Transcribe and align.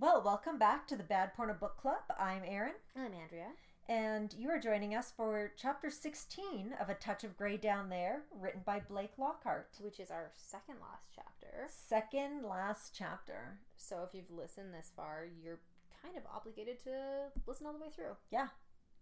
well, 0.00 0.22
welcome 0.24 0.58
back 0.58 0.86
to 0.86 0.96
the 0.96 1.02
Bad 1.02 1.34
Porno 1.34 1.54
Book 1.54 1.76
Club. 1.76 2.02
I'm 2.18 2.42
Erin, 2.46 2.74
I'm 2.96 3.12
Andrea. 3.14 3.48
and 3.88 4.32
you 4.38 4.48
are 4.50 4.58
joining 4.60 4.94
us 4.94 5.12
for 5.16 5.50
chapter 5.56 5.90
16 5.90 6.74
of 6.80 6.88
A 6.88 6.94
Touch 6.94 7.24
of 7.24 7.36
Grey 7.36 7.56
Down 7.56 7.88
There, 7.88 8.22
written 8.38 8.60
by 8.64 8.80
Blake 8.80 9.12
Lockhart. 9.18 9.70
which 9.80 9.98
is 9.98 10.10
our 10.10 10.30
second 10.36 10.76
last 10.80 11.10
chapter. 11.14 11.66
Second 11.68 12.44
last 12.44 12.94
chapter. 12.96 13.58
So 13.76 14.02
if 14.06 14.14
you've 14.14 14.30
listened 14.30 14.72
this 14.72 14.92
far, 14.94 15.26
you're 15.42 15.60
kind 16.02 16.16
of 16.16 16.22
obligated 16.32 16.82
to 16.84 17.30
listen 17.46 17.66
all 17.66 17.72
the 17.72 17.80
way 17.80 17.90
through. 17.94 18.16
Yeah. 18.30 18.48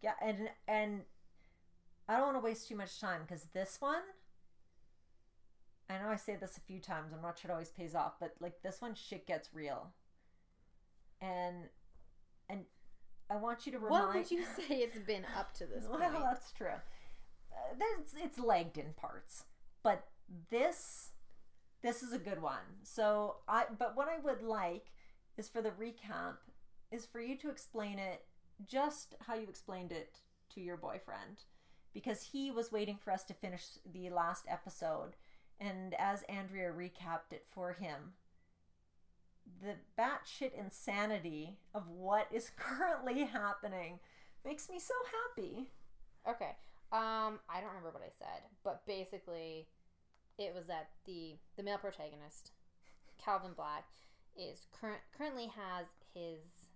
Yeah, 0.02 0.12
and 0.23 0.48
and 0.69 1.02
I 2.09 2.16
don't 2.16 2.27
want 2.27 2.37
to 2.37 2.45
waste 2.45 2.69
too 2.69 2.77
much 2.77 3.01
time 3.01 3.23
because 3.27 3.45
this 3.52 3.78
one 3.80 4.02
I 5.88 5.98
know 5.98 6.09
I 6.09 6.16
say 6.16 6.37
this 6.37 6.56
a 6.56 6.60
few 6.60 6.80
times, 6.80 7.12
I'm 7.15 7.23
not 7.23 7.38
sure 7.38 7.51
it 7.51 7.55
always 7.55 7.70
pays 7.70 7.95
off, 7.95 8.15
but 8.19 8.34
like 8.41 8.62
this 8.62 8.80
one 8.80 8.95
shit 8.95 9.27
gets 9.27 9.51
real. 9.55 9.91
And 11.20 11.65
and 12.48 12.65
I 13.30 13.37
want 13.37 13.66
you 13.66 13.73
to 13.73 13.79
remind 13.79 14.07
What 14.07 14.15
would 14.15 14.30
you 14.30 14.45
say 14.57 14.77
it's 14.77 14.98
been 14.98 15.24
up 15.37 15.55
to 15.55 15.66
this 15.66 15.87
point? 15.87 16.01
Well, 16.01 16.23
that's 16.23 16.52
true. 16.52 16.69
Uh, 16.69 17.74
there's, 17.79 18.24
it's 18.24 18.38
lagged 18.38 18.79
in 18.79 18.93
parts, 18.97 19.45
but 19.83 20.07
this 20.51 21.10
this 21.83 22.02
is 22.02 22.12
a 22.12 22.19
good 22.19 22.43
one. 22.43 22.83
So 22.83 23.37
I 23.48 23.65
but 23.79 23.97
what 23.97 24.09
I 24.09 24.19
would 24.19 24.43
like 24.43 24.93
is 25.37 25.48
for 25.48 25.62
the 25.62 25.71
recap 25.71 26.37
is 26.91 27.07
for 27.07 27.21
you 27.21 27.37
to 27.38 27.51
explain 27.51 27.98
it 27.98 28.24
just 28.66 29.15
how 29.27 29.35
you 29.35 29.48
explained 29.48 29.93
it 29.93 30.21
to 30.55 30.60
your 30.60 30.77
boyfriend 30.77 31.45
because 31.93 32.23
he 32.23 32.51
was 32.51 32.73
waiting 32.73 32.96
for 33.02 33.12
us 33.12 33.24
to 33.24 33.35
finish 33.35 33.65
the 33.91 34.10
last 34.10 34.45
episode 34.48 35.16
and 35.60 35.95
as 35.98 36.23
Andrea 36.24 36.71
recapped 36.71 37.33
it 37.33 37.45
for 37.51 37.73
him 37.73 38.12
the 39.62 39.74
batshit 39.98 40.52
insanity 40.59 41.59
of 41.74 41.88
what 41.88 42.29
is 42.32 42.51
currently 42.57 43.24
happening 43.24 43.98
makes 44.45 44.68
me 44.68 44.79
so 44.79 44.95
happy. 45.12 45.71
Okay. 46.29 46.57
Um, 46.93 47.40
I 47.48 47.60
don't 47.60 47.68
remember 47.68 47.90
what 47.90 48.02
I 48.02 48.12
said, 48.16 48.43
but 48.62 48.87
basically, 48.87 49.66
it 50.38 50.54
was 50.54 50.66
that 50.66 50.90
the 51.04 51.37
the 51.56 51.62
male 51.62 51.79
protagonist, 51.79 52.52
Calvin 53.23 53.52
Black, 53.56 53.84
is 54.38 54.66
current 54.73 55.01
currently 55.16 55.46
has 55.46 55.87
his. 56.15 56.71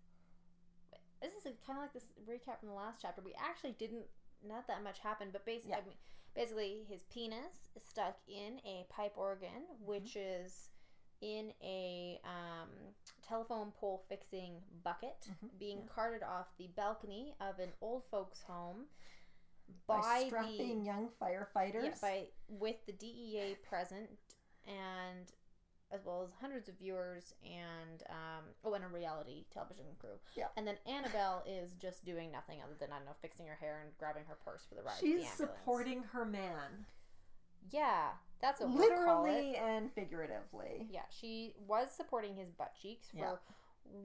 This 1.22 1.34
is 1.34 1.44
kind 1.66 1.78
of 1.78 1.84
like 1.84 1.92
this 1.92 2.10
recap 2.26 2.60
from 2.60 2.70
the 2.70 2.74
last 2.74 3.00
chapter. 3.02 3.22
We 3.24 3.34
actually 3.38 3.76
didn't 3.78 4.06
not 4.46 4.66
that 4.66 4.82
much 4.82 4.98
happened, 4.98 5.30
but 5.32 5.44
basically, 5.44 5.74
I 5.74 5.84
mean, 5.86 5.96
basically 6.34 6.86
his 6.88 7.02
penis 7.12 7.68
is 7.76 7.82
stuck 7.88 8.16
in 8.26 8.58
a 8.64 8.86
pipe 8.90 9.12
organ, 9.16 9.68
which 9.84 10.16
is 10.16 10.70
in 11.20 11.52
a 11.62 12.20
um, 12.24 12.68
telephone 13.26 13.72
pole 13.78 14.02
fixing 14.08 14.54
bucket, 14.84 15.28
being 15.58 15.80
carted 15.94 16.22
off 16.22 16.46
the 16.58 16.68
balcony 16.76 17.34
of 17.40 17.58
an 17.58 17.70
old 17.80 18.02
folks' 18.10 18.42
home 18.42 18.86
by, 19.86 20.00
by, 20.00 20.24
strapping 20.26 20.80
the 20.80 20.84
young 20.84 21.08
firefighters. 21.20 21.84
yeah, 21.84 21.94
by 22.00 22.24
with 22.48 22.76
the 22.86 22.92
DEA 22.92 23.56
present 23.68 24.10
and 24.66 25.32
as 25.92 26.04
well 26.04 26.22
as 26.22 26.30
hundreds 26.40 26.68
of 26.68 26.78
viewers 26.78 27.34
and 27.44 28.02
um, 28.08 28.44
oh 28.64 28.74
and 28.74 28.84
a 28.84 28.88
reality 28.88 29.44
television 29.52 29.84
crew. 29.98 30.18
Yeah. 30.36 30.46
And 30.56 30.66
then 30.66 30.76
Annabelle 30.86 31.42
is 31.46 31.72
just 31.80 32.04
doing 32.04 32.30
nothing 32.30 32.58
other 32.62 32.74
than 32.78 32.90
I 32.92 32.96
don't 32.96 33.06
know 33.06 33.16
fixing 33.20 33.46
her 33.46 33.58
hair 33.60 33.80
and 33.84 33.96
grabbing 33.98 34.24
her 34.28 34.36
purse 34.44 34.62
for 34.68 34.74
the 34.76 34.82
ride. 34.82 34.94
of 34.94 35.00
the 35.00 35.06
She's 35.06 35.30
supporting 35.30 36.04
her 36.12 36.24
man, 36.24 36.86
Yeah, 37.70 38.10
that's 38.40 38.60
what 38.60 38.70
we'll 38.70 38.88
call 39.04 39.24
it. 39.24 39.28
literally 39.30 39.56
and 39.56 39.92
figuratively. 39.92 40.86
Yeah, 40.90 41.02
she 41.10 41.54
was 41.66 41.88
supporting 41.90 42.36
his 42.36 42.50
butt 42.50 42.72
cheeks 42.80 43.08
for 43.10 43.18
Yeah. 43.18 43.34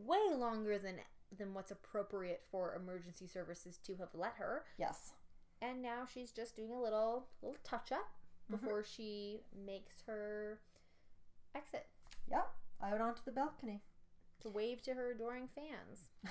way 0.05 0.33
longer 0.36 0.78
than 0.78 0.95
than 1.38 1.53
what's 1.53 1.72
appropriate 1.72 2.44
for 2.52 2.75
emergency 2.75 3.28
services 3.28 3.78
to 3.85 3.95
have 3.95 4.09
let 4.13 4.34
her. 4.35 4.63
Yes. 4.78 5.13
and 5.62 5.81
now 5.81 6.06
she's 6.06 6.31
just 6.31 6.56
doing 6.56 6.72
a 6.72 6.81
little 6.81 7.28
little 7.41 7.57
touch 7.63 7.91
up 7.91 8.09
Mm-hmm. 8.51 8.57
before 8.63 8.84
she 8.84 9.41
makes 9.66 10.03
her 10.06 10.59
exit 11.56 11.88
Yep. 12.29 12.47
Out 12.84 13.01
onto 13.01 13.22
the 13.25 13.31
balcony. 13.31 13.81
to 14.41 14.50
wave 14.50 14.81
to 14.84 14.94
her 14.94 15.12
adoring 15.12 15.47
fans. 15.47 16.09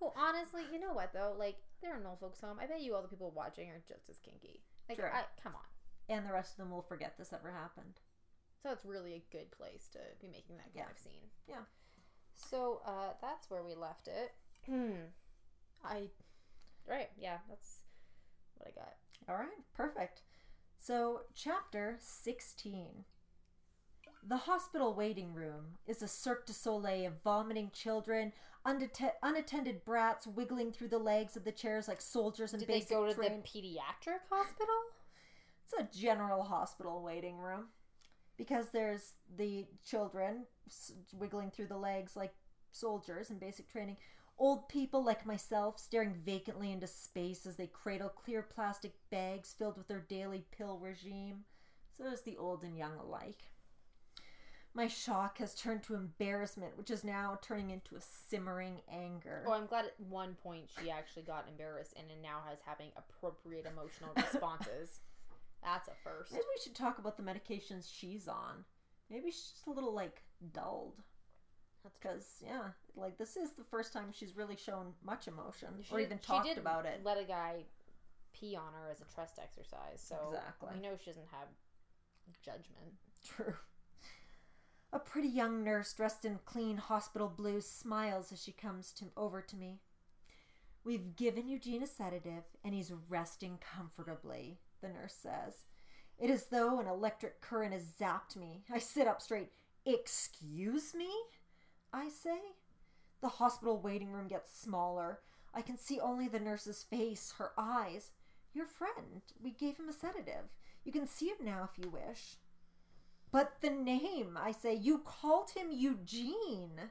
Who 0.00 0.10
honestly, 0.16 0.62
you 0.72 0.80
know 0.80 0.92
what 0.92 1.12
though, 1.12 1.34
like 1.38 1.56
they're 1.80 1.96
an 1.96 2.06
old 2.06 2.18
folks 2.20 2.40
home. 2.40 2.58
I 2.60 2.66
bet 2.66 2.80
you 2.80 2.94
all 2.94 3.02
the 3.02 3.08
people 3.08 3.30
watching 3.36 3.68
are 3.70 3.82
just 3.86 4.08
as 4.10 4.18
kinky. 4.18 4.62
Like, 4.88 4.98
Sure. 4.98 5.12
I, 5.12 5.22
come 5.42 5.54
on. 5.54 5.62
And 6.08 6.26
the 6.26 6.32
rest 6.32 6.52
of 6.52 6.56
them 6.58 6.70
will 6.70 6.82
forget 6.82 7.16
this 7.18 7.32
ever 7.32 7.50
happened. 7.52 8.00
So 8.62 8.70
it's 8.70 8.84
really 8.84 9.14
a 9.14 9.24
good 9.36 9.50
place 9.50 9.88
to 9.92 9.98
be 10.20 10.28
making 10.28 10.56
that 10.56 10.72
kind 10.74 10.86
Yeah. 10.86 10.90
of 10.90 10.98
scene. 10.98 11.30
Yeah. 11.48 11.62
So 12.34 12.80
uh, 12.86 13.12
that's 13.20 13.50
where 13.50 13.62
we 13.62 13.74
left 13.74 14.08
it. 14.08 14.32
I, 15.84 16.08
right, 16.88 17.10
yeah, 17.18 17.38
that's 17.48 17.80
what 18.56 18.68
I 18.68 18.70
got. 18.78 18.94
All 19.28 19.36
right. 19.36 19.48
Perfect. 19.74 20.22
So, 20.78 21.22
chapter 21.34 21.96
16. 22.00 23.04
The 24.24 24.36
hospital 24.36 24.94
waiting 24.94 25.34
room 25.34 25.78
is 25.86 26.02
a 26.02 26.08
Cirque 26.08 26.46
du 26.46 26.52
Soleil 26.52 27.06
of 27.06 27.22
vomiting 27.24 27.70
children, 27.72 28.32
undete- 28.64 29.12
unattended 29.22 29.84
brats 29.84 30.26
wiggling 30.26 30.70
through 30.72 30.88
the 30.88 30.98
legs 30.98 31.36
of 31.36 31.44
the 31.44 31.50
chairs 31.52 31.88
like 31.88 32.00
soldiers 32.00 32.52
in 32.52 32.60
Did 32.60 32.68
they 32.68 32.80
go 32.80 33.06
to 33.06 33.14
train- 33.14 33.42
the 33.42 33.48
pediatric 33.48 34.20
hospital? 34.30 34.74
It's 35.78 35.96
a 35.96 35.98
general 36.00 36.42
hospital 36.42 37.02
waiting 37.02 37.38
room 37.38 37.66
because 38.36 38.70
there's 38.70 39.12
the 39.36 39.66
children 39.84 40.46
s- 40.68 40.92
wiggling 41.12 41.50
through 41.50 41.66
the 41.68 41.76
legs 41.76 42.16
like 42.16 42.34
soldiers 42.72 43.30
in 43.30 43.38
basic 43.38 43.70
training. 43.70 43.96
Old 44.38 44.68
people 44.68 45.04
like 45.04 45.26
myself 45.26 45.78
staring 45.78 46.14
vacantly 46.14 46.72
into 46.72 46.86
space 46.86 47.46
as 47.46 47.56
they 47.56 47.66
cradle 47.66 48.08
clear 48.08 48.42
plastic 48.42 48.94
bags 49.10 49.54
filled 49.56 49.76
with 49.76 49.88
their 49.88 50.00
daily 50.00 50.44
pill 50.50 50.78
regime. 50.78 51.44
So 51.96 52.04
there's 52.04 52.22
the 52.22 52.38
old 52.38 52.64
and 52.64 52.76
young 52.76 52.96
alike. 52.96 53.42
My 54.74 54.86
shock 54.86 55.36
has 55.38 55.54
turned 55.54 55.82
to 55.84 55.94
embarrassment, 55.94 56.78
which 56.78 56.90
is 56.90 57.04
now 57.04 57.38
turning 57.42 57.68
into 57.68 57.94
a 57.94 58.00
simmering 58.00 58.80
anger. 58.90 59.44
Oh, 59.46 59.52
I'm 59.52 59.66
glad 59.66 59.84
at 59.84 60.00
one 60.00 60.34
point 60.42 60.70
she 60.80 60.90
actually 60.90 61.24
got 61.24 61.46
embarrassed 61.46 61.92
and 61.98 62.06
now 62.22 62.38
has 62.48 62.60
having 62.64 62.88
appropriate 62.96 63.66
emotional 63.66 64.12
responses. 64.16 65.00
That's 65.62 65.88
a 65.88 65.92
first. 66.02 66.32
Maybe 66.32 66.44
we 66.56 66.62
should 66.62 66.74
talk 66.74 66.98
about 66.98 67.16
the 67.16 67.22
medications 67.22 67.88
she's 67.92 68.26
on. 68.28 68.64
Maybe 69.10 69.30
she's 69.30 69.52
just 69.52 69.66
a 69.66 69.70
little 69.70 69.94
like 69.94 70.22
dulled. 70.52 71.00
That's. 71.82 71.98
Because 71.98 72.26
yeah, 72.44 72.70
like 72.96 73.18
this 73.18 73.36
is 73.36 73.52
the 73.52 73.64
first 73.64 73.92
time 73.92 74.06
she's 74.12 74.36
really 74.36 74.56
shown 74.56 74.92
much 75.04 75.28
emotion 75.28 75.68
She 75.82 75.94
or 75.94 75.98
did- 75.98 76.06
even 76.06 76.18
talked 76.18 76.56
about 76.58 76.86
it. 76.86 77.00
Let 77.04 77.18
a 77.18 77.24
guy 77.24 77.64
pee 78.32 78.56
on 78.56 78.72
her 78.72 78.90
as 78.90 79.00
a 79.00 79.14
trust 79.14 79.38
exercise, 79.38 80.00
so 80.00 80.16
Exactly. 80.32 80.70
we 80.74 80.80
know 80.80 80.96
she 80.98 81.10
doesn't 81.10 81.28
have 81.30 81.48
judgment. 82.44 82.94
True. 83.26 83.54
A 84.92 84.98
pretty 84.98 85.28
young 85.28 85.62
nurse 85.64 85.92
dressed 85.92 86.24
in 86.24 86.38
clean 86.44 86.76
hospital 86.76 87.28
blues 87.28 87.66
smiles 87.66 88.30
as 88.32 88.42
she 88.42 88.52
comes 88.52 88.92
to, 88.92 89.06
over 89.16 89.40
to 89.40 89.56
me. 89.56 89.80
We've 90.84 91.14
given 91.16 91.48
Eugene 91.48 91.82
a 91.82 91.86
sedative 91.86 92.44
and 92.64 92.74
he's 92.74 92.92
resting 93.08 93.58
comfortably, 93.74 94.58
the 94.82 94.88
nurse 94.88 95.14
says. 95.14 95.64
It 96.18 96.30
is 96.30 96.44
though 96.44 96.78
an 96.78 96.86
electric 96.86 97.40
current 97.40 97.72
has 97.72 97.86
zapped 97.98 98.36
me. 98.36 98.64
I 98.72 98.78
sit 98.78 99.06
up 99.06 99.20
straight. 99.22 99.50
Excuse 99.86 100.94
me? 100.94 101.08
I 101.92 102.08
say. 102.08 102.38
The 103.20 103.28
hospital 103.28 103.80
waiting 103.80 104.10
room 104.10 104.28
gets 104.28 104.56
smaller. 104.56 105.20
I 105.54 105.62
can 105.62 105.78
see 105.78 106.00
only 106.00 106.28
the 106.28 106.40
nurse's 106.40 106.82
face, 106.82 107.34
her 107.38 107.52
eyes. 107.56 108.10
Your 108.52 108.66
friend. 108.66 109.22
We 109.42 109.50
gave 109.50 109.76
him 109.78 109.88
a 109.88 109.92
sedative. 109.92 110.50
You 110.84 110.92
can 110.92 111.06
see 111.06 111.26
him 111.26 111.44
now 111.44 111.68
if 111.70 111.82
you 111.82 111.90
wish. 111.90 112.36
But 113.30 113.54
the 113.62 113.70
name, 113.70 114.38
I 114.40 114.52
say, 114.52 114.74
you 114.74 114.98
called 114.98 115.50
him 115.56 115.72
Eugene. 115.72 116.90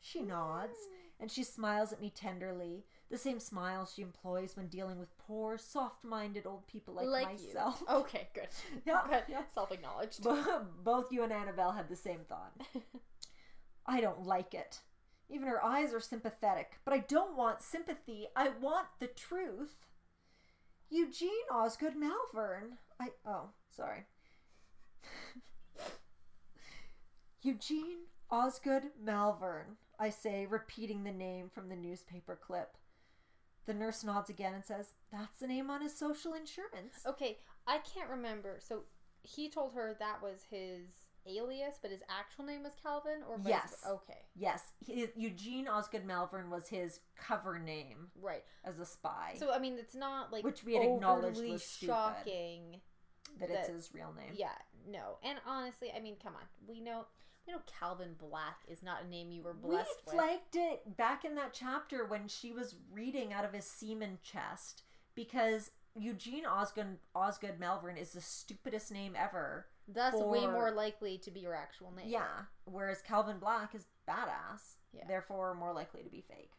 She 0.00 0.22
nods, 0.22 0.78
hmm. 0.88 1.22
and 1.22 1.30
she 1.30 1.42
smiles 1.42 1.92
at 1.92 2.00
me 2.00 2.10
tenderly, 2.14 2.84
the 3.10 3.18
same 3.18 3.40
smile 3.40 3.86
she 3.86 4.02
employs 4.02 4.56
when 4.56 4.68
dealing 4.68 4.98
with 4.98 5.17
poor, 5.28 5.58
soft 5.58 6.02
minded 6.02 6.46
old 6.46 6.66
people 6.66 6.94
like, 6.94 7.26
myself. 7.30 7.82
you. 7.86 7.94
Okay, 7.96 8.28
good. 8.34 8.48
Yeah, 8.86 9.02
Good. 9.08 9.24
yeah. 9.28 9.42
Self 9.54 9.70
acknowledged. 9.70 10.26
Both 10.84 11.12
you 11.12 11.22
and 11.22 11.32
Annabelle 11.32 11.72
had 11.72 11.88
the 11.88 11.96
same 11.96 12.20
thought. 12.28 12.52
I 13.86 14.00
don't 14.00 14.24
like 14.26 14.54
it. 14.54 14.80
Even 15.30 15.46
her 15.46 15.62
eyes 15.62 15.92
are 15.92 16.00
sympathetic, 16.00 16.78
but 16.86 16.94
I 16.94 16.98
don't 16.98 17.36
want 17.36 17.60
sympathy. 17.60 18.26
I 18.34 18.48
want 18.48 18.86
the 18.98 19.08
truth. 19.08 19.76
Eugene 20.90 21.28
Osgood 21.52 21.94
Malvern. 21.94 22.78
I 22.98 23.08
oh, 23.26 23.50
sorry. 23.70 24.06
Eugene 27.42 27.98
Osgood 28.30 28.84
Malvern, 29.02 29.76
I 29.98 30.10
say, 30.10 30.46
repeating 30.46 31.04
the 31.04 31.12
name 31.12 31.50
from 31.54 31.68
the 31.68 31.76
newspaper 31.76 32.38
clip. 32.40 32.76
The 33.68 33.74
nurse 33.74 34.02
nods 34.02 34.30
again 34.30 34.54
and 34.54 34.64
says, 34.64 34.94
That's 35.12 35.38
the 35.40 35.46
name 35.46 35.68
on 35.70 35.82
his 35.82 35.94
social 35.94 36.32
insurance. 36.32 36.94
Okay, 37.06 37.36
I 37.66 37.78
can't 37.78 38.08
remember. 38.08 38.56
So 38.60 38.84
he 39.22 39.50
told 39.50 39.74
her 39.74 39.94
that 39.98 40.22
was 40.22 40.46
his 40.50 40.88
alias, 41.26 41.74
but 41.82 41.90
his 41.90 42.00
actual 42.08 42.46
name 42.46 42.62
was 42.62 42.72
Calvin, 42.82 43.20
or 43.28 43.38
Yes. 43.44 43.76
ver- 43.84 43.90
Okay, 43.92 44.20
Yes, 44.34 44.62
he, 44.78 45.08
Eugene 45.16 45.68
Osgood 45.68 46.06
Malvern 46.06 46.48
was 46.48 46.68
his 46.68 47.00
cover 47.14 47.58
name 47.58 48.08
right. 48.18 48.42
as 48.64 48.80
a 48.80 48.86
spy. 48.86 49.36
So 49.38 49.52
I 49.52 49.58
mean, 49.58 49.76
it's 49.78 49.94
not 49.94 50.32
like 50.32 50.44
Which 50.44 50.64
we 50.64 50.72
had 50.72 50.84
acknowledged 50.84 51.42
was 51.42 51.62
shocking. 51.62 52.80
that 53.38 53.50
it's 53.50 53.68
his 53.68 53.92
real 53.92 54.14
name. 54.16 54.32
Yeah, 54.34 54.48
no. 54.88 55.18
And 55.22 55.38
honestly, 55.46 55.92
I 55.94 56.00
mean, 56.00 56.16
come 56.22 56.34
on. 56.36 56.42
We 56.66 56.80
know 56.80 57.04
we 57.48 57.54
know 57.54 57.60
Calvin 57.80 58.14
Black 58.18 58.58
is 58.68 58.82
not 58.82 59.04
a 59.04 59.08
name 59.08 59.30
you 59.30 59.42
were 59.42 59.54
We 59.62 59.70
blessed 59.70 60.02
with. 60.06 60.14
flagged 60.14 60.54
it 60.56 60.96
back 60.96 61.24
in 61.24 61.34
that 61.36 61.52
chapter 61.54 62.04
when 62.04 62.28
she 62.28 62.52
was 62.52 62.74
reading 62.92 63.32
out 63.32 63.44
of 63.44 63.52
his 63.52 63.64
semen 63.64 64.18
chest 64.22 64.82
because 65.14 65.70
Eugene 65.98 66.44
Osgood 66.46 66.98
Osgood 67.14 67.58
Malvern 67.58 67.96
is 67.96 68.10
the 68.12 68.20
stupidest 68.20 68.92
name 68.92 69.14
ever. 69.16 69.66
Thus, 69.90 70.14
way 70.14 70.46
more 70.46 70.70
likely 70.70 71.16
to 71.18 71.30
be 71.30 71.40
your 71.40 71.54
actual 71.54 71.90
name. 71.92 72.08
Yeah, 72.08 72.42
whereas 72.66 73.00
Calvin 73.00 73.38
Black 73.38 73.74
is 73.74 73.86
badass, 74.06 74.76
Yeah. 74.92 75.06
therefore 75.08 75.54
more 75.54 75.72
likely 75.72 76.02
to 76.02 76.10
be 76.10 76.20
fake. 76.20 76.52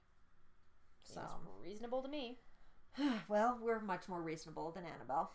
Seems 1.00 1.16
So, 1.16 1.40
reasonable 1.62 2.02
to 2.02 2.08
me. 2.10 2.40
well, 3.28 3.60
we're 3.62 3.80
much 3.80 4.10
more 4.10 4.22
reasonable 4.22 4.72
than 4.72 4.86
Annabelle. 4.86 5.32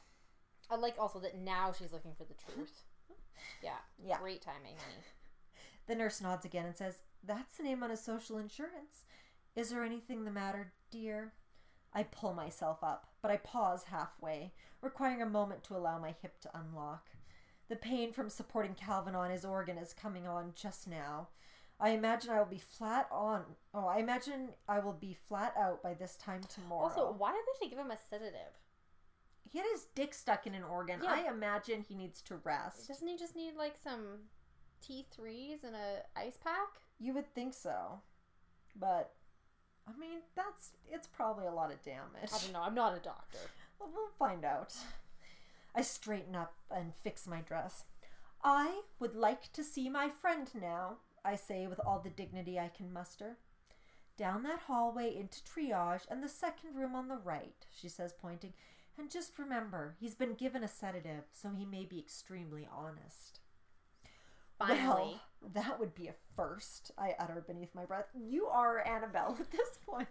I 0.68 0.74
like 0.76 0.96
also 0.98 1.20
that 1.20 1.38
now 1.38 1.72
she's 1.72 1.92
looking 1.92 2.14
for 2.18 2.24
the 2.24 2.34
truth. 2.34 2.82
yeah, 3.62 3.78
Yeah. 4.02 4.18
great 4.18 4.42
timing, 4.42 4.74
honey. 4.76 5.04
The 5.86 5.94
nurse 5.94 6.20
nods 6.20 6.44
again 6.44 6.66
and 6.66 6.76
says, 6.76 7.02
That's 7.22 7.56
the 7.56 7.62
name 7.62 7.82
on 7.82 7.90
his 7.90 8.00
social 8.00 8.38
insurance. 8.38 9.04
Is 9.54 9.70
there 9.70 9.84
anything 9.84 10.24
the 10.24 10.30
matter, 10.30 10.72
dear? 10.90 11.32
I 11.92 12.02
pull 12.02 12.34
myself 12.34 12.78
up, 12.82 13.08
but 13.22 13.30
I 13.30 13.36
pause 13.36 13.84
halfway, 13.84 14.52
requiring 14.82 15.22
a 15.22 15.26
moment 15.26 15.62
to 15.64 15.76
allow 15.76 15.98
my 15.98 16.14
hip 16.20 16.40
to 16.40 16.50
unlock. 16.54 17.10
The 17.68 17.76
pain 17.76 18.12
from 18.12 18.28
supporting 18.28 18.74
Calvin 18.74 19.14
on 19.14 19.30
his 19.30 19.44
organ 19.44 19.78
is 19.78 19.92
coming 19.92 20.26
on 20.26 20.52
just 20.56 20.88
now. 20.88 21.28
I 21.78 21.90
imagine 21.90 22.30
I 22.30 22.38
will 22.38 22.46
be 22.46 22.58
flat 22.58 23.08
on. 23.12 23.44
Oh, 23.72 23.86
I 23.86 23.98
imagine 23.98 24.50
I 24.68 24.80
will 24.80 24.92
be 24.92 25.14
flat 25.14 25.54
out 25.56 25.82
by 25.82 25.94
this 25.94 26.16
time 26.16 26.40
tomorrow. 26.48 26.82
Also, 26.82 27.14
why 27.16 27.32
did 27.32 27.42
they 27.60 27.68
give 27.68 27.78
him 27.78 27.90
a 27.90 27.98
sedative? 28.10 28.58
he 29.54 29.58
had 29.58 29.68
his 29.72 29.86
dick 29.94 30.12
stuck 30.12 30.48
in 30.48 30.54
an 30.56 30.64
organ. 30.64 30.98
Yeah. 31.00 31.12
I 31.12 31.30
imagine 31.30 31.84
he 31.88 31.94
needs 31.94 32.20
to 32.22 32.38
rest. 32.42 32.88
Doesn't 32.88 33.06
he 33.06 33.16
just 33.16 33.36
need 33.36 33.54
like 33.56 33.76
some 33.80 34.24
T3s 34.82 35.64
and 35.64 35.74
a 35.74 36.02
ice 36.16 36.38
pack? 36.42 36.80
You 36.98 37.12
would 37.14 37.34
think 37.34 37.54
so, 37.54 38.00
but 38.74 39.12
I 39.86 39.98
mean, 39.98 40.20
that's 40.34 40.70
it's 40.90 41.06
probably 41.06 41.46
a 41.46 41.52
lot 41.52 41.72
of 41.72 41.82
damage. 41.82 42.30
I 42.32 42.38
don't 42.38 42.52
know. 42.52 42.62
I'm 42.62 42.74
not 42.74 42.96
a 42.96 43.00
doctor. 43.00 43.38
Well, 43.78 43.90
we'll 43.94 44.08
find 44.18 44.44
out. 44.44 44.74
I 45.74 45.82
straighten 45.82 46.36
up 46.36 46.54
and 46.70 46.92
fix 46.94 47.26
my 47.26 47.40
dress. 47.40 47.84
I 48.42 48.82
would 49.00 49.16
like 49.16 49.52
to 49.54 49.64
see 49.64 49.88
my 49.88 50.08
friend 50.08 50.48
now, 50.54 50.98
I 51.24 51.34
say 51.34 51.66
with 51.66 51.80
all 51.84 51.98
the 51.98 52.10
dignity 52.10 52.58
I 52.58 52.68
can 52.68 52.92
muster. 52.92 53.38
Down 54.16 54.44
that 54.44 54.60
hallway 54.66 55.16
into 55.16 55.40
triage 55.42 56.02
and 56.08 56.22
the 56.22 56.28
second 56.28 56.76
room 56.76 56.94
on 56.94 57.08
the 57.08 57.16
right, 57.16 57.66
she 57.76 57.88
says, 57.88 58.12
pointing. 58.12 58.52
And 58.96 59.10
just 59.10 59.38
remember, 59.38 59.96
he's 59.98 60.14
been 60.14 60.34
given 60.34 60.62
a 60.62 60.68
sedative, 60.68 61.24
so 61.32 61.50
he 61.50 61.64
may 61.64 61.84
be 61.84 61.98
extremely 61.98 62.68
honest. 62.72 63.40
Finally. 64.58 65.20
Well, 65.40 65.50
that 65.52 65.78
would 65.78 65.94
be 65.94 66.08
a 66.08 66.14
first, 66.36 66.90
I 66.98 67.14
utter 67.18 67.44
beneath 67.46 67.74
my 67.74 67.84
breath. 67.84 68.06
You 68.14 68.46
are 68.46 68.86
Annabelle 68.86 69.36
at 69.40 69.50
this 69.50 69.78
point. 69.86 70.08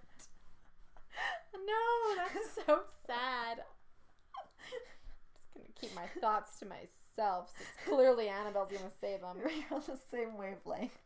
No, 1.53 2.15
that's 2.15 2.55
so 2.65 2.81
sad. 3.07 3.59
I'm 3.59 5.33
just 5.35 5.53
gonna 5.53 5.65
keep 5.79 5.95
my 5.95 6.07
thoughts 6.19 6.59
to 6.59 6.65
myself. 6.65 7.51
Since 7.57 7.69
clearly 7.87 8.27
Annabelle's 8.29 8.71
gonna 8.71 8.91
say 8.99 9.17
them. 9.17 9.37
We're 9.37 9.75
on 9.75 9.83
the 9.87 9.97
same 10.11 10.37
wavelength. 10.37 10.97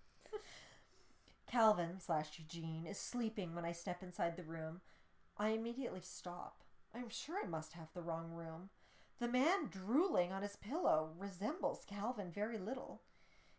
Calvin 1.50 2.00
slash 2.00 2.38
Eugene 2.38 2.86
is 2.86 2.98
sleeping 2.98 3.56
when 3.56 3.66
I 3.66 3.72
step 3.72 4.04
inside 4.04 4.36
the 4.36 4.44
room. 4.44 4.81
I 5.38 5.50
immediately 5.50 6.01
stop. 6.01 6.63
I'm 6.94 7.10
sure 7.10 7.38
I 7.44 7.48
must 7.48 7.74
have 7.74 7.88
the 7.94 8.01
wrong 8.01 8.31
room. 8.31 8.69
The 9.19 9.28
man 9.28 9.69
drooling 9.69 10.31
on 10.31 10.42
his 10.42 10.56
pillow 10.57 11.12
resembles 11.18 11.86
Calvin 11.88 12.31
very 12.31 12.57
little. 12.57 13.01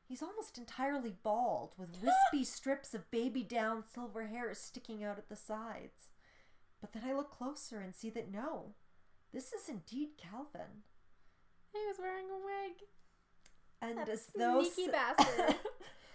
He's 0.09 0.23
almost 0.23 0.57
entirely 0.57 1.13
bald, 1.23 1.75
with 1.79 2.03
wispy 2.03 2.45
strips 2.51 2.95
of 2.95 3.11
baby 3.11 3.43
down 3.43 3.85
silver 3.93 4.27
hair 4.27 4.53
sticking 4.55 5.05
out 5.05 5.19
at 5.19 5.29
the 5.29 5.37
sides. 5.37 6.09
But 6.81 6.93
then 6.93 7.03
I 7.07 7.13
look 7.13 7.31
closer 7.31 7.79
and 7.81 7.95
see 7.95 8.09
that 8.11 8.31
no, 8.33 8.75
this 9.33 9.53
is 9.53 9.69
indeed 9.69 10.11
Calvin. 10.17 10.83
He 11.73 11.79
was 11.87 11.97
wearing 11.99 12.27
a 12.31 12.37
wig. 12.39 12.79
And 13.83 13.99
That 13.99 14.09
as 14.09 14.27
though 14.37 14.63
sneaky 14.63 14.91
bastard. 14.93 15.57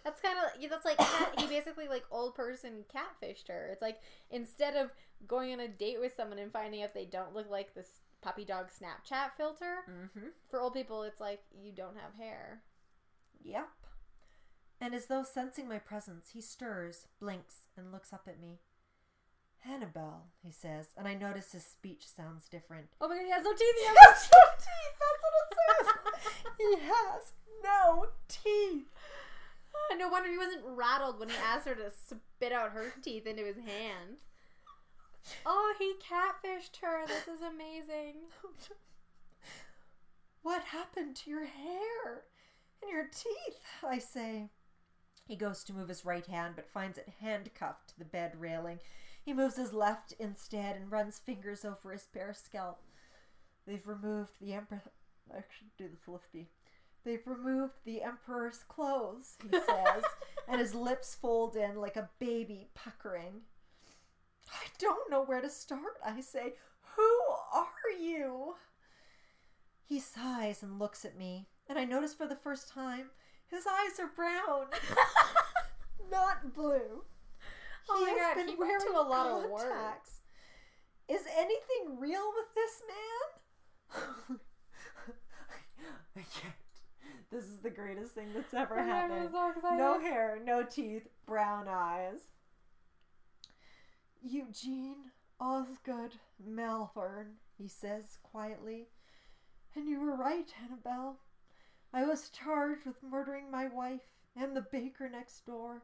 That's 0.03 0.19
kind 0.19 0.37
of 0.39 0.59
yeah, 0.61 0.69
that's 0.69 0.85
like 0.85 0.97
cat, 0.97 1.33
he 1.39 1.45
basically 1.47 1.87
like 1.87 2.03
old 2.11 2.33
person 2.35 2.83
catfished 2.93 3.47
her. 3.49 3.69
It's 3.71 3.81
like 3.81 3.99
instead 4.31 4.75
of 4.75 4.89
going 5.27 5.53
on 5.53 5.59
a 5.59 5.67
date 5.67 5.99
with 5.99 6.15
someone 6.15 6.39
and 6.39 6.51
finding 6.51 6.81
out 6.83 6.93
they 6.93 7.05
don't 7.05 7.33
look 7.35 7.49
like 7.49 7.73
this 7.75 8.01
puppy 8.21 8.43
dog 8.43 8.67
Snapchat 8.69 9.33
filter, 9.37 9.77
Mhm. 9.87 10.31
for 10.49 10.59
old 10.59 10.73
people 10.73 11.03
it's 11.03 11.21
like 11.21 11.43
you 11.55 11.71
don't 11.71 11.95
have 11.97 12.15
hair. 12.17 12.63
Yep. 13.43 13.67
And 14.83 14.93
as 14.93 15.05
though 15.05 15.23
sensing 15.23 15.69
my 15.69 15.79
presence, 15.79 16.31
he 16.33 16.41
stirs, 16.41 17.07
blinks, 17.17 17.69
and 17.77 17.93
looks 17.93 18.11
up 18.11 18.23
at 18.27 18.41
me. 18.41 18.59
Annabelle, 19.65 20.25
he 20.43 20.51
says, 20.51 20.87
and 20.97 21.07
I 21.07 21.13
notice 21.13 21.53
his 21.53 21.63
speech 21.63 22.05
sounds 22.05 22.49
different. 22.49 22.87
Oh 22.99 23.07
my 23.07 23.15
god, 23.15 23.23
he 23.23 23.31
has 23.31 23.45
no 23.45 23.53
teeth. 23.53 23.75
He 23.77 23.81
He 23.87 23.95
has 23.95 24.29
no 24.29 24.39
teeth! 24.59 24.95
That's 24.99 25.23
what 25.23 25.39
it 25.39 25.55
says! 25.55 26.53
he 26.57 26.75
has 26.85 27.31
no 27.63 28.07
teeth! 28.27 28.87
no, 29.91 29.95
no 29.99 30.09
wonder 30.09 30.29
he 30.29 30.37
wasn't 30.37 30.65
rattled 30.65 31.17
when 31.17 31.29
he 31.29 31.35
asked 31.37 31.65
her 31.65 31.75
to 31.75 31.89
spit 31.89 32.51
out 32.51 32.73
her 32.73 32.91
teeth 33.01 33.25
into 33.25 33.45
his 33.45 33.55
hands. 33.55 34.19
Oh, 35.45 35.73
he 35.79 35.93
catfished 35.93 36.81
her. 36.81 37.07
This 37.07 37.29
is 37.33 37.41
amazing. 37.41 38.15
What 40.41 40.61
happened 40.63 41.15
to 41.15 41.29
your 41.29 41.45
hair 41.45 42.25
and 42.81 42.91
your 42.91 43.05
teeth? 43.05 43.61
I 43.81 43.99
say. 43.99 44.49
He 45.25 45.35
goes 45.35 45.63
to 45.63 45.73
move 45.73 45.89
his 45.89 46.05
right 46.05 46.25
hand, 46.25 46.55
but 46.55 46.69
finds 46.69 46.97
it 46.97 47.13
handcuffed 47.21 47.89
to 47.89 47.99
the 47.99 48.05
bed 48.05 48.33
railing. 48.39 48.79
He 49.23 49.33
moves 49.33 49.55
his 49.55 49.73
left 49.73 50.13
instead 50.19 50.75
and 50.75 50.91
runs 50.91 51.17
fingers 51.17 51.63
over 51.63 51.93
his 51.93 52.07
bare 52.13 52.33
scalp. 52.33 52.81
They've 53.65 53.87
removed 53.87 54.33
the 54.41 54.53
emperor. 54.53 54.81
I 55.31 55.43
should 55.57 55.75
do 55.77 55.87
the 55.87 55.97
Philippi. 56.03 56.49
They've 57.05 57.25
removed 57.25 57.73
the 57.85 58.01
emperor's 58.01 58.63
clothes, 58.67 59.37
he 59.41 59.49
says, 59.59 60.03
and 60.47 60.59
his 60.59 60.75
lips 60.75 61.15
fold 61.15 61.55
in 61.55 61.75
like 61.75 61.95
a 61.95 62.09
baby 62.19 62.67
puckering. 62.73 63.41
I 64.51 64.67
don't 64.77 65.09
know 65.09 65.23
where 65.23 65.41
to 65.41 65.49
start, 65.49 65.97
I 66.05 66.19
say. 66.21 66.53
Who 66.95 67.11
are 67.53 67.97
you? 67.99 68.55
He 69.85 69.99
sighs 69.99 70.63
and 70.63 70.79
looks 70.79 71.05
at 71.05 71.17
me, 71.17 71.47
and 71.67 71.77
I 71.77 71.85
notice 71.85 72.13
for 72.13 72.27
the 72.27 72.35
first 72.35 72.69
time 72.69 73.09
his 73.49 73.65
eyes 73.67 73.99
are 73.99 74.11
brown, 74.15 74.67
not 76.11 76.53
blue. 76.53 77.03
Oh 77.89 77.97
he 77.99 78.05
my 78.05 78.09
has 78.11 78.19
God, 78.19 78.35
been 78.35 78.47
he 78.47 78.55
went 78.55 78.69
wearing 78.69 78.93
to 78.93 78.99
a 78.99 79.01
lot 79.07 79.27
of 79.45 79.49
work. 79.49 79.69
contacts. 79.69 80.21
Is 81.09 81.21
anything 81.37 81.99
real 81.99 82.31
with 82.35 82.55
this 82.55 82.81
man? 84.29 84.39
I 86.15 86.19
can't. 86.39 86.53
This 87.31 87.45
is 87.45 87.59
the 87.59 87.69
greatest 87.69 88.11
thing 88.13 88.27
that's 88.33 88.53
ever 88.53 88.75
happened. 88.81 89.29
No 89.77 89.99
hair, 89.99 90.39
no 90.43 90.63
teeth, 90.63 91.07
brown 91.25 91.67
eyes. 91.67 92.29
Eugene 94.21 95.11
Osgood 95.39 96.13
Malvern, 96.43 97.33
he 97.57 97.67
says 97.67 98.17
quietly. 98.23 98.87
And 99.75 99.89
you 99.89 99.99
were 99.99 100.15
right, 100.15 100.47
Annabelle. 100.63 101.17
I 101.93 102.05
was 102.05 102.29
charged 102.29 102.85
with 102.85 103.03
murdering 103.03 103.51
my 103.51 103.67
wife 103.67 104.01
and 104.35 104.55
the 104.55 104.61
baker 104.61 105.07
next 105.07 105.45
door. 105.45 105.83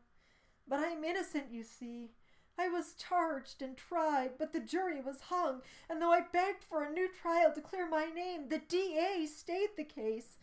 But 0.67 0.79
I 0.79 0.87
am 0.87 1.03
innocent, 1.03 1.51
you 1.51 1.63
see. 1.63 2.11
I 2.57 2.67
was 2.67 2.93
charged 2.93 3.61
and 3.61 3.77
tried, 3.77 4.31
but 4.37 4.51
the 4.51 4.59
jury 4.59 4.99
was 4.99 5.21
hung, 5.29 5.61
and 5.89 6.01
though 6.01 6.11
I 6.11 6.21
begged 6.21 6.63
for 6.63 6.83
a 6.83 6.91
new 6.91 7.07
trial 7.09 7.53
to 7.53 7.61
clear 7.61 7.87
my 7.87 8.07
name, 8.07 8.49
the 8.49 8.59
DA 8.59 9.25
stayed 9.27 9.69
the 9.77 9.85
case, 9.85 10.37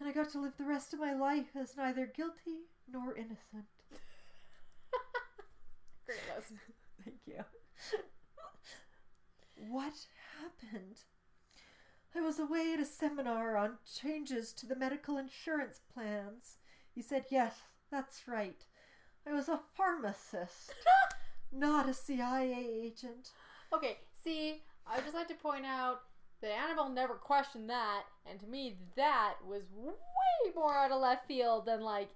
and 0.00 0.08
I 0.08 0.12
got 0.12 0.30
to 0.30 0.40
live 0.40 0.56
the 0.56 0.64
rest 0.64 0.94
of 0.94 1.00
my 1.00 1.12
life 1.12 1.54
as 1.54 1.76
neither 1.76 2.06
guilty 2.06 2.68
nor 2.90 3.14
innocent. 3.14 3.66
Great 6.06 6.18
Liz. 6.34 6.58
Thank 7.04 7.18
you. 7.26 7.44
what 9.68 10.06
happened? 10.40 11.02
I 12.14 12.20
was 12.20 12.38
away 12.38 12.72
at 12.74 12.80
a 12.80 12.84
seminar 12.84 13.56
on 13.56 13.78
changes 14.00 14.52
to 14.54 14.66
the 14.66 14.76
medical 14.76 15.16
insurance 15.16 15.80
plans. 15.92 16.56
He 16.94 17.00
said, 17.00 17.24
Yes, 17.30 17.54
that's 17.90 18.28
right. 18.28 18.64
I 19.26 19.32
was 19.32 19.48
a 19.48 19.60
pharmacist, 19.74 20.74
not 21.52 21.88
a 21.88 21.94
CIA 21.94 22.68
agent. 22.84 23.30
Okay, 23.72 23.98
see, 24.22 24.62
I 24.86 24.96
would 24.96 25.04
just 25.04 25.14
like 25.14 25.28
to 25.28 25.34
point 25.34 25.64
out 25.64 26.00
that 26.42 26.50
Annabelle 26.50 26.90
never 26.90 27.14
questioned 27.14 27.70
that. 27.70 28.02
And 28.28 28.38
to 28.40 28.46
me, 28.46 28.76
that 28.96 29.34
was 29.46 29.62
way 29.74 30.52
more 30.54 30.74
out 30.76 30.90
of 30.90 31.00
left 31.00 31.26
field 31.26 31.66
than 31.66 31.80
like 31.80 32.10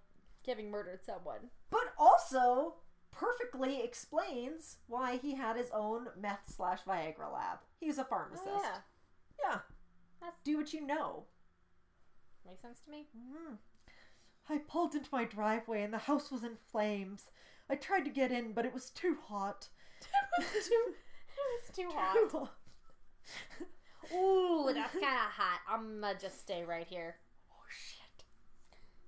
having 0.47 0.71
murdered 0.71 1.05
someone. 1.05 1.51
But 1.71 1.95
also 1.99 2.75
perfectly 3.13 3.83
explains 3.83 4.77
why 4.89 5.17
he 5.17 5.35
had 5.35 5.57
his 5.57 5.71
own 5.73 6.09
meth 6.21 6.53
slash 6.55 6.81
Viagra 6.87 7.33
lab. 7.33 7.59
He's 7.81 7.99
a 7.99 8.05
pharmacist. 8.05 8.49
Oh, 8.49 8.61
yeah, 8.63 8.79
yeah. 9.45 9.59
That's- 10.21 10.39
Do 10.45 10.57
what 10.57 10.73
you 10.73 10.81
know. 10.81 11.27
makes 12.45 12.63
sense 12.63 12.81
to 12.81 12.91
me. 12.91 13.09
Mhm. 13.17 13.59
I 14.49 14.59
pulled 14.59 14.95
into 14.95 15.09
my 15.11 15.25
driveway 15.25 15.83
and 15.83 15.93
the 15.93 15.99
house 15.99 16.31
was 16.31 16.45
in 16.45 16.57
flames. 16.57 17.31
I 17.69 17.75
tried 17.75 18.05
to 18.05 18.11
get 18.11 18.31
in, 18.31 18.53
but 18.53 18.65
it 18.65 18.73
was 18.73 18.91
too 18.91 19.17
hot. 19.27 19.69
it 20.01 20.45
was 20.55 20.69
too, 20.69 20.95
it 21.29 21.63
was 21.63 21.77
too 21.77 21.91
hot. 21.93 22.51
Ooh, 24.15 24.71
that's 24.73 24.93
kind 25.01 25.05
of 25.05 25.33
hot. 25.33 25.61
I'm 25.69 26.01
gonna 26.01 26.19
just 26.19 26.41
stay 26.41 26.63
right 26.65 26.87
here. 26.87 27.17
Oh 27.51 27.65
shit. 27.69 28.25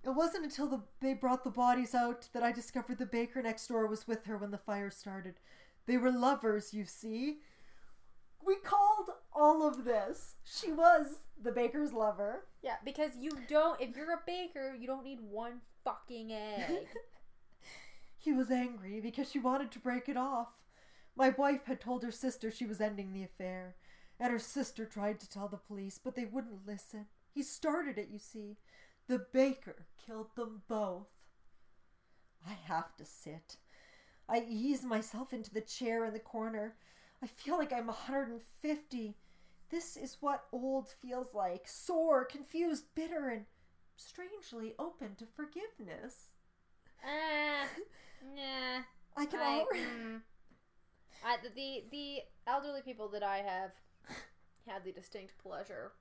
It 0.02 0.10
wasn't 0.10 0.44
until 0.44 0.66
the, 0.68 0.82
they 1.00 1.14
brought 1.14 1.44
the 1.44 1.50
bodies 1.50 1.94
out 1.94 2.28
that 2.32 2.42
I 2.42 2.50
discovered 2.50 2.98
the 2.98 3.06
baker 3.06 3.40
next 3.40 3.68
door 3.68 3.86
was 3.86 4.08
with 4.08 4.24
her 4.24 4.36
when 4.36 4.50
the 4.50 4.58
fire 4.58 4.90
started. 4.90 5.38
They 5.86 5.96
were 5.96 6.10
lovers, 6.10 6.74
you 6.74 6.84
see. 6.84 7.40
We 8.44 8.56
called 8.56 9.10
all 9.38 9.66
of 9.66 9.84
this. 9.84 10.34
She 10.44 10.72
was 10.72 11.20
the 11.40 11.52
baker's 11.52 11.92
lover. 11.92 12.44
Yeah, 12.62 12.76
because 12.84 13.12
you 13.18 13.30
don't. 13.48 13.80
If 13.80 13.96
you're 13.96 14.12
a 14.12 14.22
baker, 14.26 14.74
you 14.78 14.86
don't 14.86 15.04
need 15.04 15.20
one 15.20 15.60
fucking 15.84 16.32
egg. 16.32 16.86
He 18.20 18.32
was 18.32 18.50
angry 18.50 19.00
because 19.00 19.30
she 19.30 19.38
wanted 19.38 19.70
to 19.70 19.78
break 19.78 20.08
it 20.08 20.16
off. 20.16 20.60
My 21.16 21.30
wife 21.30 21.66
had 21.66 21.80
told 21.80 22.02
her 22.02 22.10
sister 22.10 22.50
she 22.50 22.66
was 22.66 22.80
ending 22.80 23.12
the 23.12 23.22
affair, 23.22 23.76
and 24.18 24.32
her 24.32 24.40
sister 24.40 24.84
tried 24.84 25.20
to 25.20 25.30
tell 25.30 25.48
the 25.48 25.56
police, 25.56 26.00
but 26.02 26.16
they 26.16 26.24
wouldn't 26.24 26.66
listen. 26.66 27.06
He 27.32 27.44
started 27.44 27.96
it, 27.96 28.08
you 28.10 28.18
see. 28.18 28.58
The 29.06 29.24
baker 29.32 29.86
killed 30.04 30.34
them 30.34 30.62
both. 30.68 31.06
I 32.46 32.54
have 32.66 32.96
to 32.96 33.04
sit. 33.04 33.56
I 34.28 34.44
ease 34.48 34.82
myself 34.82 35.32
into 35.32 35.54
the 35.54 35.60
chair 35.60 36.04
in 36.04 36.12
the 36.12 36.18
corner. 36.18 36.74
I 37.22 37.26
feel 37.26 37.56
like 37.56 37.72
I'm 37.72 37.86
150. 37.86 39.16
This 39.70 39.96
is 39.96 40.16
what 40.20 40.46
old 40.52 40.88
feels 40.88 41.34
like 41.34 41.66
sore, 41.66 42.24
confused, 42.24 42.86
bitter, 42.94 43.28
and 43.28 43.44
strangely 43.96 44.74
open 44.78 45.14
to 45.16 45.26
forgiveness. 45.26 46.36
Ah, 47.04 47.66
nah. 48.34 48.82
I 49.16 49.26
can 49.26 49.40
I, 49.40 49.60
already. 49.60 49.84
mm, 49.84 50.20
I, 51.24 51.36
the 51.54 51.84
the 51.90 52.18
elderly 52.46 52.82
people 52.82 53.08
that 53.08 53.22
I 53.22 53.38
have 53.38 53.72
had 54.66 54.84
the 54.84 54.92
distinct 54.92 55.36
pleasure 55.38 55.92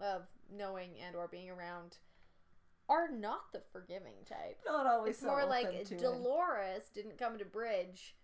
of 0.00 0.22
knowing 0.54 0.90
and 1.04 1.16
or 1.16 1.28
being 1.28 1.50
around 1.50 1.96
are 2.88 3.08
not 3.10 3.52
the 3.52 3.62
forgiving 3.72 4.24
type. 4.26 4.58
Not 4.66 4.86
always 4.86 5.12
It's 5.12 5.20
so 5.20 5.28
more 5.28 5.44
like 5.44 5.70
to 5.70 5.94
it. 5.94 6.00
Dolores 6.00 6.84
didn't 6.94 7.18
come 7.18 7.38
to 7.38 7.44
Bridge. 7.44 8.14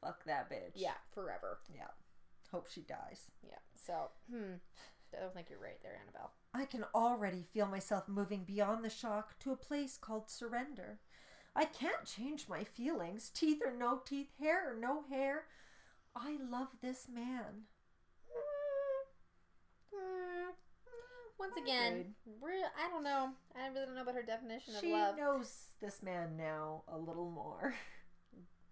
Fuck 0.00 0.24
that 0.24 0.50
bitch. 0.50 0.72
Yeah, 0.74 0.94
forever. 1.14 1.58
Yeah. 1.74 1.88
Hope 2.52 2.68
she 2.70 2.80
dies. 2.82 3.30
Yeah. 3.46 3.58
So, 3.74 4.10
hmm. 4.30 4.54
I 5.16 5.20
don't 5.20 5.34
think 5.34 5.48
you're 5.50 5.58
right 5.60 5.80
there, 5.82 5.98
Annabelle. 6.02 6.32
I 6.54 6.64
can 6.64 6.84
already 6.94 7.44
feel 7.52 7.66
myself 7.66 8.08
moving 8.08 8.44
beyond 8.44 8.84
the 8.84 8.90
shock 8.90 9.38
to 9.40 9.52
a 9.52 9.56
place 9.56 9.96
called 9.96 10.30
surrender. 10.30 10.98
I 11.54 11.64
can't 11.64 12.04
change 12.04 12.48
my 12.48 12.62
feelings, 12.64 13.30
teeth 13.30 13.60
or 13.64 13.72
no 13.72 14.00
teeth, 14.04 14.28
hair 14.38 14.72
or 14.72 14.76
no 14.78 15.02
hair. 15.10 15.44
I 16.14 16.38
love 16.48 16.68
this 16.80 17.06
man. 17.12 17.64
Once 21.38 21.56
again, 21.56 22.14
I 22.44 22.88
don't 22.90 23.02
know. 23.02 23.30
I 23.56 23.68
really 23.68 23.86
don't 23.86 23.94
know 23.94 24.02
about 24.02 24.14
her 24.14 24.22
definition 24.22 24.74
She 24.80 24.92
of 24.92 24.98
love. 24.98 25.14
She 25.16 25.20
knows 25.22 25.66
this 25.80 26.02
man 26.02 26.36
now 26.36 26.82
a 26.86 26.98
little 26.98 27.30
more. 27.30 27.74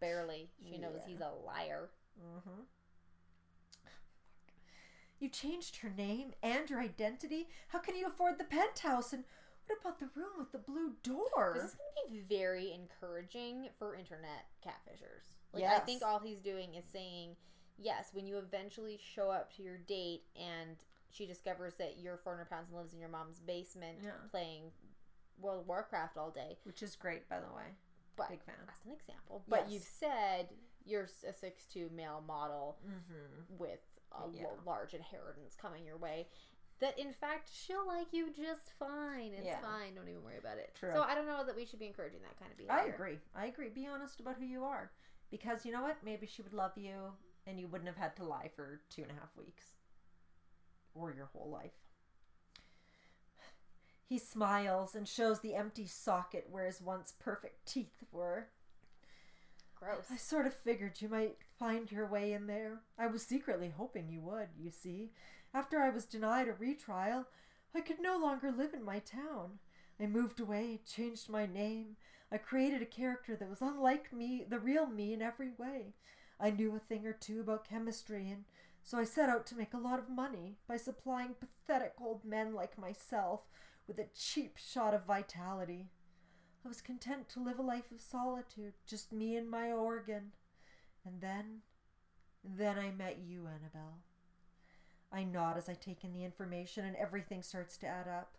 Barely. 0.01 0.51
She 0.69 0.77
knows 0.79 1.01
Yeah. 1.01 1.07
he's 1.13 1.21
a 1.21 1.31
liar. 1.47 1.89
Mm-hmm. 2.21 2.61
You 5.21 5.29
changed 5.29 5.79
her 5.79 5.91
name 5.91 6.33
and 6.43 6.69
her 6.71 6.79
identity. 6.81 7.49
How 7.69 7.79
can 7.79 7.97
you 7.97 8.07
afford 8.07 8.39
the 8.39 8.45
penthouse? 8.45 9.13
And 9.13 9.25
what 9.67 9.79
about 9.81 9.99
the 9.99 10.09
room 10.15 10.33
with 10.39 10.53
the 10.53 10.59
blue 10.59 10.93
door? 11.03 11.53
This 11.55 11.71
is 11.71 11.77
going 11.77 12.07
to 12.07 12.13
be 12.29 12.37
very 12.37 12.73
encouraging 12.73 13.69
for 13.79 13.95
internet 13.95 14.47
catfishers. 14.65 15.25
Like, 15.53 15.65
I 15.65 15.79
think 15.81 16.03
all 16.05 16.19
he's 16.21 16.41
doing 16.41 16.75
is 16.75 16.85
saying, 16.93 17.37
yes, 17.79 18.11
when 18.13 18.27
you 18.27 18.39
eventually 18.39 18.99
show 19.15 19.31
up 19.31 19.55
to 19.57 19.63
your 19.63 19.79
date 19.79 20.23
and 20.37 20.77
she 21.11 21.27
discovers 21.27 21.75
that 21.77 21.97
you're 21.99 22.19
400 22.19 22.49
pounds 22.51 22.69
and 22.69 22.77
lives 22.79 22.93
in 22.93 23.01
your 23.01 23.09
mom's 23.09 23.41
basement 23.41 23.99
Yeah. 24.05 24.11
playing 24.31 24.71
World 25.41 25.61
of 25.63 25.67
Warcraft 25.69 26.17
all 26.19 26.31
day. 26.31 26.59
Which 26.65 26.83
is 26.83 26.97
great, 26.97 27.29
by 27.29 27.41
the 27.41 27.47
way. 27.47 27.75
But 28.17 28.29
Big 28.31 28.43
fan. 28.43 28.55
that's 28.67 28.85
an 28.85 28.93
example. 28.93 29.45
But 29.49 29.65
Yes. 29.65 29.73
you've 29.73 29.83
said 29.85 30.49
you're 30.85 31.09
a 31.27 31.33
6'2 31.33 31.91
male 31.91 32.23
model 32.27 32.79
Mm-hmm. 32.87 33.57
with 33.59 33.81
a 34.13 34.29
Yeah. 34.31 34.47
large 34.65 34.95
inheritance 34.95 35.55
coming 35.57 35.85
your 35.85 35.97
way. 35.97 36.29
That 36.81 36.99
in 36.99 37.13
fact 37.13 37.51
she'll 37.53 37.87
like 37.87 38.13
you 38.13 38.33
just 38.33 38.71
fine. 38.79 39.33
It's 39.33 39.47
Yeah. 39.47 39.61
fine. 39.61 39.95
Don't 39.95 40.09
even 40.09 40.23
worry 40.23 40.39
about 40.39 40.59
it. 40.59 40.75
True. 40.75 40.93
So 40.93 41.03
I 41.03 41.15
don't 41.15 41.27
know 41.27 41.45
that 41.45 41.57
we 41.57 41.65
should 41.65 41.81
be 41.81 41.87
encouraging 41.87 42.23
that 42.23 42.39
kind 42.39 42.51
of 42.53 42.57
behavior. 42.59 42.79
I 42.81 42.87
agree. 42.87 43.21
I 43.35 43.47
agree. 43.47 43.69
Be 43.69 43.87
honest 43.87 44.21
about 44.21 44.37
who 44.37 44.45
you 44.45 44.65
are. 44.65 44.93
Because 45.31 45.67
you 45.67 45.73
know 45.73 45.83
what? 45.83 46.03
Maybe 46.05 46.27
she 46.27 46.43
would 46.43 46.55
love 46.55 46.77
you 46.79 47.17
and 47.47 47.59
you 47.59 47.67
wouldn't 47.69 47.89
have 47.89 47.97
had 47.97 48.15
to 48.17 48.25
lie 48.25 48.49
for 48.49 48.81
two 48.91 49.03
and 49.03 49.11
a 49.11 49.15
half 49.15 49.37
weeks. 49.37 49.75
Or 50.95 51.13
your 51.13 51.27
whole 51.27 51.51
life. 51.51 51.73
He 54.05 54.19
smiles 54.19 54.95
and 54.95 55.07
shows 55.07 55.41
the 55.41 55.55
empty 55.55 55.87
socket 55.87 56.49
where 56.49 56.65
his 56.65 56.81
once 56.81 57.13
perfect 57.19 57.67
teeth 57.67 58.05
were. 58.11 58.49
Gross. 59.79 60.07
I 60.11 60.17
sort 60.17 60.47
of 60.47 60.55
figured 60.55 61.01
you 61.01 61.09
might 61.09 61.37
find 61.59 61.91
your 61.91 62.07
way 62.07 62.33
in 62.33 62.47
there. 62.47 62.81
I 62.99 63.07
was 63.07 63.25
secretly 63.25 63.73
hoping 63.77 64.09
you 64.09 64.21
would, 64.23 64.49
you 64.59 64.71
see. 64.71 65.11
After 65.55 65.79
I 65.79 65.91
was 65.91 66.05
denied 66.05 66.49
a 66.49 66.53
retrial, 66.53 67.27
I 67.75 67.81
could 67.81 68.01
no 68.01 68.19
longer 68.19 68.51
live 68.51 68.75
in 68.75 68.85
my 68.85 68.99
town. 68.99 69.59
I 70.01 70.07
moved 70.07 70.41
away, 70.41 70.81
changed 70.87 71.29
my 71.29 71.47
name. 71.47 71.97
I 72.31 72.39
created 72.39 72.83
a 72.83 72.87
character 72.87 73.37
that 73.37 73.49
was 73.49 73.63
unlike 73.63 74.13
me, 74.13 74.45
the 74.49 74.59
real 74.59 74.87
me 74.87 75.13
in 75.13 75.23
every 75.23 75.51
way. 75.57 75.95
I 76.41 76.51
knew 76.51 76.75
a 76.75 76.79
thing 76.79 77.07
or 77.07 77.13
two 77.13 77.41
about 77.41 77.69
chemistry, 77.69 78.29
and 78.31 78.45
so 78.83 78.99
I 78.99 79.05
set 79.05 79.29
out 79.29 79.47
to 79.47 79.57
make 79.57 79.75
a 79.75 79.79
lot 79.79 79.99
of 79.99 80.09
money 80.09 80.57
by 80.67 80.77
supplying 80.77 81.35
pathetic 81.35 81.95
old 82.01 82.25
men 82.25 82.55
like 82.55 82.79
myself 82.79 83.43
with 83.87 83.99
a 83.99 84.07
cheap 84.15 84.57
shot 84.57 84.95
of 84.95 85.07
vitality. 85.07 85.89
I 86.65 86.69
was 86.69 86.81
content 86.81 87.29
to 87.31 87.43
live 87.43 87.59
a 87.59 87.63
life 87.63 87.91
of 87.93 88.01
solitude, 88.01 88.75
just 88.87 89.13
me 89.13 89.37
and 89.37 89.51
my 89.51 89.71
organ. 89.71 90.33
And 91.05 91.21
then, 91.21 91.61
then 92.45 92.79
I 92.79 92.91
met 92.91 93.19
you, 93.27 93.47
Annabelle. 93.47 93.99
I 95.13 95.25
nod 95.25 95.57
as 95.57 95.69
I 95.69 95.75
take 95.75 96.05
in 96.05 96.13
the 96.13 96.25
information, 96.25 96.85
and 96.85 96.97
everything 96.97 97.43
starts 97.43 97.77
to 97.79 97.87
add 97.87 98.09
up. 98.09 98.37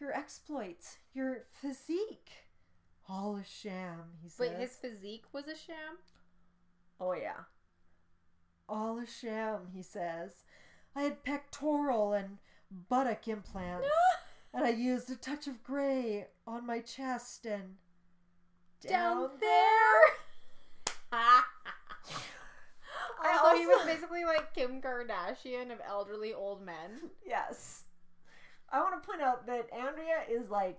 Your 0.00 0.12
exploits, 0.12 0.98
your 1.12 1.44
physique, 1.50 2.30
all 3.08 3.36
a 3.36 3.44
sham, 3.44 4.14
he 4.22 4.28
says. 4.28 4.38
Wait, 4.38 4.58
his 4.58 4.76
physique 4.76 5.24
was 5.32 5.46
a 5.46 5.56
sham? 5.56 5.98
Oh, 7.00 7.12
yeah. 7.12 7.44
All 8.68 8.98
a 8.98 9.06
sham, 9.06 9.68
he 9.74 9.82
says. 9.82 10.44
I 10.94 11.02
had 11.02 11.24
pectoral 11.24 12.12
and 12.12 12.38
buttock 12.70 13.28
implants, 13.28 13.88
and 14.54 14.64
I 14.64 14.70
used 14.70 15.10
a 15.10 15.16
touch 15.16 15.46
of 15.46 15.62
gray 15.62 16.26
on 16.46 16.66
my 16.66 16.80
chest 16.80 17.46
and. 17.46 17.76
Down 18.86 19.30
there? 19.40 20.00
I 23.20 23.38
also, 23.42 23.56
he 23.58 23.66
was 23.66 23.84
basically 23.84 24.24
like 24.24 24.54
Kim 24.54 24.80
Kardashian 24.80 25.72
of 25.72 25.78
elderly 25.86 26.32
old 26.32 26.64
men. 26.64 27.10
Yes. 27.26 27.84
I 28.70 28.80
want 28.80 29.02
to 29.02 29.06
point 29.06 29.22
out 29.22 29.46
that 29.46 29.68
Andrea 29.72 30.22
is 30.30 30.48
like 30.50 30.78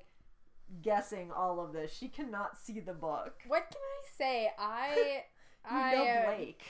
guessing 0.81 1.31
all 1.31 1.59
of 1.59 1.73
this. 1.73 1.91
She 1.91 2.07
cannot 2.07 2.57
see 2.57 2.79
the 2.79 2.93
book. 2.93 3.33
What 3.47 3.69
can 3.69 3.81
I 3.81 4.07
say? 4.17 4.51
I 4.57 5.23
You 5.69 5.77
I 5.77 5.95
know 5.95 6.23
Blake. 6.25 6.63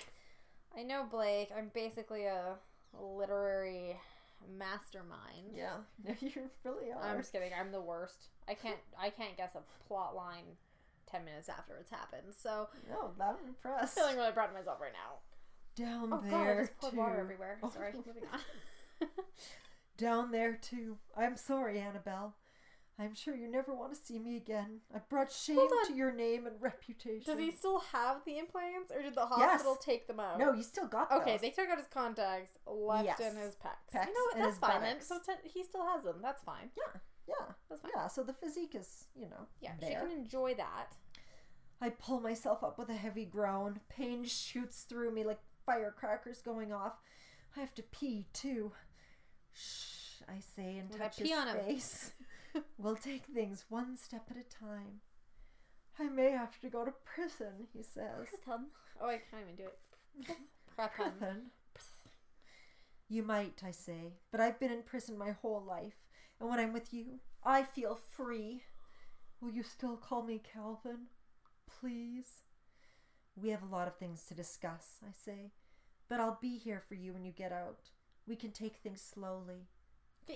I 0.77 0.83
know 0.83 1.05
Blake. 1.09 1.49
I'm 1.55 1.71
basically 1.73 2.25
a 2.25 2.55
literary 2.99 3.97
mastermind. 4.57 5.53
Yeah. 5.55 5.77
No, 6.05 6.13
you 6.21 6.49
really 6.63 6.91
are. 6.91 7.03
I'm 7.03 7.17
just 7.17 7.31
kidding. 7.31 7.51
I'm 7.59 7.71
the 7.71 7.81
worst. 7.81 8.27
I 8.47 8.53
can't. 8.53 8.77
I 8.99 9.09
can't 9.09 9.35
guess 9.37 9.55
a 9.55 9.61
plot 9.87 10.15
line 10.15 10.45
ten 11.09 11.25
minutes 11.25 11.49
after 11.49 11.75
it's 11.79 11.89
happened. 11.91 12.33
So 12.37 12.69
No, 12.89 13.11
I'm 13.19 13.35
impressed. 13.47 13.95
feeling 13.95 14.15
really 14.17 14.31
proud 14.31 14.49
of 14.49 14.55
myself 14.55 14.79
right 14.81 14.93
now. 14.93 15.19
Down 15.75 16.09
Oh 16.13 16.17
god, 16.17 16.31
there 16.31 16.59
I 16.59 16.61
just 16.65 16.77
poured 16.79 16.93
too. 16.93 16.99
water 16.99 17.19
everywhere. 17.19 17.59
Sorry. 17.73 17.93
Moving 18.05 18.23
on. 18.31 19.07
Down 19.97 20.31
there 20.31 20.53
too. 20.55 20.97
I'm 21.17 21.35
sorry, 21.35 21.79
Annabelle. 21.79 22.35
I'm 23.01 23.15
sure 23.15 23.33
you 23.33 23.47
never 23.49 23.73
want 23.73 23.93
to 23.93 23.97
see 23.99 24.19
me 24.19 24.35
again. 24.35 24.81
I 24.93 24.99
brought 25.09 25.31
shame 25.31 25.69
to 25.87 25.93
your 25.93 26.11
name 26.11 26.45
and 26.45 26.61
reputation. 26.61 27.23
Does 27.25 27.39
he 27.39 27.49
still 27.51 27.79
have 27.93 28.17
the 28.25 28.37
implants, 28.37 28.91
or 28.93 29.01
did 29.01 29.15
the 29.15 29.25
hospital 29.25 29.77
take 29.77 30.05
them 30.07 30.19
out? 30.19 30.37
No, 30.37 30.51
he 30.51 30.61
still 30.63 30.85
got 30.87 31.09
them. 31.09 31.21
Okay, 31.21 31.31
those. 31.33 31.41
they 31.41 31.49
took 31.51 31.69
out 31.69 31.77
his 31.77 31.87
contacts, 31.87 32.51
left 32.67 33.05
Yes. 33.05 33.19
in 33.21 33.37
his 33.37 33.55
pecs. 33.55 33.95
Pecs 33.95 34.07
you 34.07 34.13
know 34.13 34.25
what? 34.25 34.37
That's 34.37 34.57
fine 34.57 34.81
then. 34.81 34.97
buttocks. 34.97 35.07
So 35.07 35.19
he 35.45 35.63
still 35.63 35.85
has 35.85 36.03
them. 36.03 36.17
That's 36.21 36.41
fine. 36.41 36.71
Yeah, 36.77 36.99
yeah, 37.27 37.53
That's 37.69 37.81
fine. 37.81 37.91
yeah. 37.95 38.07
So 38.07 38.21
the 38.23 38.33
physique 38.33 38.75
is, 38.75 39.05
you 39.15 39.29
know, 39.29 39.47
Yeah, 39.61 39.71
she 39.79 39.93
can 39.93 40.11
enjoy 40.11 40.55
that. 40.55 40.93
I 41.81 41.89
pull 41.91 42.19
myself 42.19 42.63
up 42.65 42.77
with 42.77 42.89
a 42.89 42.95
heavy 42.95 43.23
groan. 43.23 43.79
Pain 43.87 44.25
shoots 44.25 44.81
through 44.81 45.11
me 45.11 45.23
like 45.23 45.39
firecrackers 45.65 46.41
going 46.41 46.73
off. 46.73 46.93
I 47.55 47.61
have 47.61 47.73
to 47.75 47.83
pee 47.83 48.25
too. 48.33 48.73
Shh, 49.53 50.21
I 50.27 50.41
say 50.41 50.77
and 50.77 50.89
Well, 50.89 50.99
touch 50.99 51.17
his 51.19 51.31
face. 51.65 52.11
we'll 52.77 52.95
take 52.95 53.25
things 53.25 53.65
one 53.69 53.97
step 53.97 54.27
at 54.29 54.37
a 54.37 54.43
time. 54.43 55.01
I 55.99 56.07
may 56.07 56.31
have 56.31 56.59
to 56.61 56.69
go 56.69 56.85
to 56.85 56.93
prison, 57.03 57.67
he 57.73 57.83
says. 57.83 58.27
Oh, 59.01 59.07
I 59.07 59.21
can't 59.29 59.43
even 59.43 59.55
do 59.55 59.63
it. 59.63 60.27
Prison. 60.75 61.51
Prison? 61.73 61.99
You 63.09 63.23
might, 63.23 63.61
I 63.65 63.71
say, 63.71 64.13
but 64.31 64.39
I've 64.39 64.59
been 64.59 64.71
in 64.71 64.83
prison 64.83 65.17
my 65.17 65.31
whole 65.31 65.63
life, 65.67 65.95
and 66.39 66.49
when 66.49 66.59
I'm 66.59 66.73
with 66.73 66.93
you, 66.93 67.19
I 67.43 67.63
feel 67.63 67.99
free. 68.15 68.63
Will 69.41 69.51
you 69.51 69.63
still 69.63 69.97
call 69.97 70.21
me 70.21 70.41
Calvin? 70.53 71.07
Please? 71.67 72.43
We 73.35 73.49
have 73.49 73.63
a 73.63 73.73
lot 73.73 73.87
of 73.87 73.95
things 73.95 74.23
to 74.27 74.33
discuss, 74.33 74.99
I 75.03 75.11
say, 75.11 75.51
but 76.07 76.19
I'll 76.19 76.37
be 76.41 76.57
here 76.57 76.81
for 76.87 76.95
you 76.95 77.13
when 77.13 77.25
you 77.25 77.31
get 77.31 77.51
out. 77.51 77.89
We 78.27 78.35
can 78.35 78.51
take 78.51 78.77
things 78.77 79.01
slowly. 79.01 79.67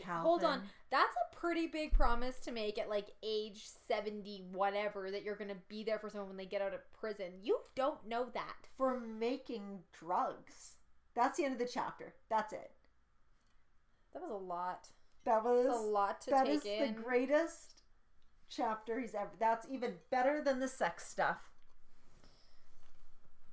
Hold 0.02 0.44
on. 0.44 0.64
That's 0.90 1.16
a 1.16 1.36
pretty 1.36 1.68
big 1.68 1.94
promise 1.94 2.40
to 2.42 2.52
make 2.52 2.78
at 2.78 2.90
like 2.90 3.12
age 3.24 3.66
70, 3.88 4.46
whatever, 4.52 5.12
that 5.12 5.24
you're 5.24 5.36
going 5.36 5.50
to 5.50 5.58
be 5.68 5.84
there 5.84 6.00
for 6.00 6.10
someone 6.10 6.30
when 6.30 6.38
they 6.38 6.46
get 6.46 6.62
out 6.62 6.74
of 6.74 6.82
prison. 6.94 7.34
You 7.42 7.60
don't 7.76 8.08
know 8.08 8.28
that. 8.34 8.68
For 8.78 9.00
making 9.00 9.80
drugs. 9.92 10.76
That's 11.16 11.38
the 11.38 11.46
end 11.46 11.54
of 11.54 11.60
the 11.60 11.72
chapter. 11.72 12.14
That's 12.30 12.54
it. 12.54 12.72
That 14.14 14.22
was 14.22 14.32
a 14.32 14.36
lot. 14.36 14.90
That 15.26 15.44
was 15.44 15.68
That's 15.68 15.80
a 15.80 15.82
lot 15.82 16.22
to 16.22 16.30
That 16.32 16.46
take 16.46 16.56
is 16.56 16.66
in. 16.66 16.96
the 16.96 17.02
greatest 17.02 17.82
chapter 18.50 19.00
he's 19.00 19.16
ever. 19.16 19.32
That's 19.40 19.68
even 19.70 19.96
better 20.12 20.42
than 20.44 20.60
the 20.60 20.68
sex 20.68 21.08
stuff. 21.08 21.50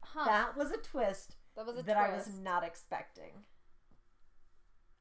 Huh. 0.03 0.25
That 0.25 0.57
was 0.57 0.73
a 0.73 0.77
twist 0.77 1.37
that 1.57 1.67
was 1.67 1.77
a 1.77 1.83
that 1.83 1.97
I 1.97 2.15
was 2.15 2.29
not 2.43 2.65
expecting. 2.65 3.33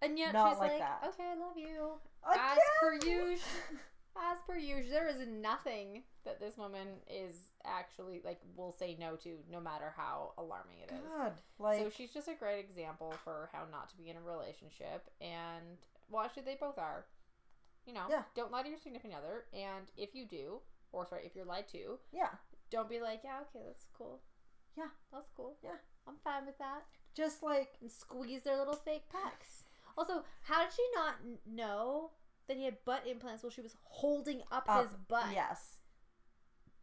And 0.01 0.17
yet 0.17 0.33
not 0.33 0.51
she's 0.51 0.59
like 0.59 0.71
like, 0.71 0.79
that. 0.79 1.03
okay, 1.09 1.23
I 1.31 1.35
love 1.35 1.57
you. 1.57 1.91
I 2.23 2.53
As 2.53 2.59
per 2.81 2.93
usual. 3.07 3.39
As 4.17 4.37
per 4.45 4.57
usual, 4.57 4.91
there 4.91 5.07
is 5.07 5.25
nothing 5.27 6.03
that 6.25 6.39
this 6.41 6.57
woman 6.57 6.87
is 7.09 7.35
actually 7.63 8.21
like 8.25 8.39
will 8.57 8.73
say 8.73 8.97
no 8.99 9.15
to, 9.17 9.37
no 9.49 9.61
matter 9.61 9.93
how 9.95 10.33
alarming 10.37 10.79
it 10.83 10.91
is. 10.91 10.99
God, 11.17 11.33
like 11.57 11.79
so 11.79 11.89
she's 11.89 12.11
just 12.11 12.27
a 12.27 12.33
great 12.33 12.59
example 12.59 13.13
for 13.23 13.49
how 13.53 13.63
not 13.71 13.87
to 13.89 13.95
be 13.97 14.09
in 14.09 14.17
a 14.17 14.21
relationship, 14.21 15.07
and 15.21 15.77
well, 16.09 16.23
actually, 16.25 16.43
they 16.43 16.57
both 16.59 16.77
are. 16.77 17.05
You 17.85 17.93
know, 17.93 18.05
Yeah. 18.09 18.23
don't 18.35 18.51
lie 18.51 18.61
to 18.63 18.69
your 18.69 18.77
significant 18.77 19.15
other, 19.15 19.45
and 19.53 19.89
if 19.97 20.13
you 20.13 20.25
do, 20.25 20.59
or 20.91 21.05
sorry, 21.07 21.25
if 21.25 21.35
you're 21.35 21.45
lied 21.45 21.67
to, 21.69 21.97
yeah, 22.11 22.29
don't 22.69 22.89
be 22.89 22.99
like, 22.99 23.21
yeah, 23.23 23.39
okay, 23.49 23.63
that's 23.65 23.85
cool. 23.97 24.19
Yeah. 24.77 24.89
that's 25.13 25.29
cool. 25.35 25.55
Yeah. 25.63 25.77
I'm 26.07 26.15
fine 26.23 26.45
with 26.45 26.57
that. 26.59 26.83
just 27.15 27.41
like 27.41 27.77
And 27.81 27.89
squeeze 27.91 28.43
their 28.43 28.57
little 28.57 28.75
fake 28.75 29.05
pecs. 29.13 29.63
Also, 29.99 30.23
how 30.43 30.63
did 30.63 30.71
she 30.73 30.81
not 30.95 31.15
n- 31.25 31.37
know 31.45 32.11
that 32.47 32.55
he 32.55 32.63
had 32.63 32.77
butt 32.85 33.05
implants 33.05 33.43
while 33.43 33.49
she 33.51 33.59
was 33.61 33.75
holding 33.83 34.41
up, 34.49 34.63
up, 34.67 34.83
his 34.83 34.93
butt? 35.09 35.25
Yes, 35.33 35.79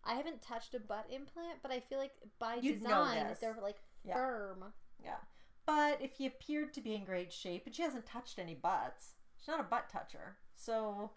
I 0.05 0.15
haven't 0.15 0.43
touched 0.43 0.75
a 0.75 0.81
butt 0.81 1.07
implant, 1.11 1.61
but 1.63 1.73
I 1.73 1.81
feel 1.81 1.99
like 1.99 2.13
by 2.39 2.57
You'd 2.61 2.75
design 2.81 3.35
they're 3.41 3.57
like 3.63 3.79
Yeah. 4.05 4.15
firm. 4.15 4.73
yeah. 5.03 5.17
But 5.65 6.01
if 6.03 6.13
he 6.13 6.27
appeared 6.27 6.75
to 6.75 6.81
be 6.83 6.95
in 6.95 7.05
great 7.05 7.33
shape, 7.33 7.65
and 7.67 7.75
she 7.75 7.83
hasn't 7.83 8.05
touched 8.07 8.39
any 8.39 8.55
butts, 8.55 9.15
she's 9.39 9.49
not 9.49 9.61
a 9.61 9.65
butt 9.65 9.89
toucher. 9.89 10.37
So 10.55 11.11